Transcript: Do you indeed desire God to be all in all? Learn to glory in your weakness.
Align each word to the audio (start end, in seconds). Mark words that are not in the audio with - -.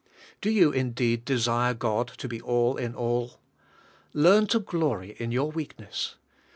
Do 0.41 0.49
you 0.49 0.71
indeed 0.71 1.25
desire 1.25 1.75
God 1.75 2.07
to 2.07 2.27
be 2.27 2.41
all 2.41 2.75
in 2.75 2.95
all? 2.95 3.39
Learn 4.13 4.47
to 4.47 4.57
glory 4.59 5.11
in 5.19 5.31
your 5.31 5.51
weakness. 5.51 6.15